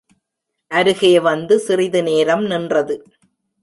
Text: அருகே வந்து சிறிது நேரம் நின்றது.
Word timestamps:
அருகே 0.71 1.19
வந்து 1.19 1.59
சிறிது 1.59 2.03
நேரம் 2.03 2.45
நின்றது. 2.45 2.97